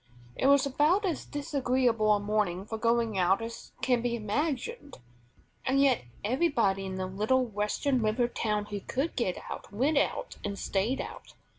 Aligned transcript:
It 0.35 0.47
was 0.47 0.65
about 0.65 1.05
as 1.05 1.25
disagreeable 1.25 2.11
a 2.11 2.19
morning 2.19 2.65
for 2.65 2.79
going 2.79 3.19
out 3.19 3.39
as 3.39 3.71
can 3.83 4.01
be 4.01 4.15
imagined; 4.15 4.97
and 5.63 5.79
yet 5.79 6.05
everybody 6.23 6.87
in 6.87 6.95
the 6.95 7.05
little 7.05 7.45
Western 7.45 8.01
river 8.01 8.27
town 8.27 8.65
who 8.65 8.79
could 8.79 9.15
get 9.15 9.37
out 9.51 9.71
went 9.71 9.99
out 9.99 10.37
and 10.43 10.57
stayed 10.57 10.99
out. 11.01 11.35